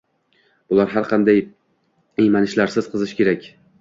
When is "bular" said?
0.71-0.87